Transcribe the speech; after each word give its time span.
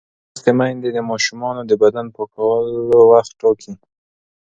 لوستې 0.31 0.51
میندې 0.59 0.89
د 0.93 0.99
ماشومانو 1.09 1.61
د 1.65 1.71
بدن 1.81 2.05
پاکولو 2.15 2.99
وخت 3.11 3.31
ټاکي. 3.41 3.73